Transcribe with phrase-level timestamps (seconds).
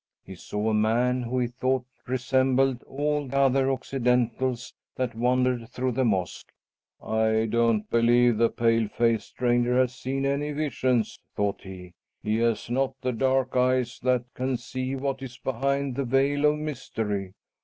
[0.23, 6.03] He saw a man who he thought resembled all other Occidentals that wandered through the
[6.03, 6.51] mosque.
[7.03, 11.93] "I don't believe the pale faced stranger has seen any visions," thought he.
[12.23, 16.57] "He has not the dark eyes that can see what is behind the veil of
[16.57, 17.33] mystery.